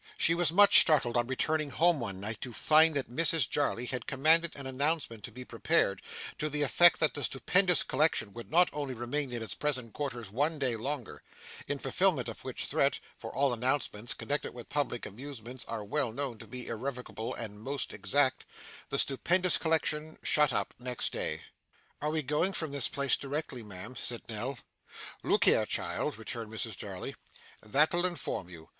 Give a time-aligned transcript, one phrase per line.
[0.17, 4.07] She was much startled, on returning home one night, to find that Mrs Jarley had
[4.07, 6.01] commanded an announcement to be prepared,
[6.39, 10.57] to the effect that the stupendous collection would only remain in its present quarters one
[10.57, 11.21] day longer;
[11.67, 16.39] in fulfilment of which threat (for all announcements connected with public amusements are well known
[16.39, 18.43] to be irrevocable and most exact),
[18.89, 21.43] the stupendous collection shut up next day.
[22.01, 24.57] 'Are we going from this place directly, ma'am?' said Nell.
[25.21, 27.13] 'Look here, child,' returned Mrs Jarley.
[27.61, 28.67] 'That'll inform you.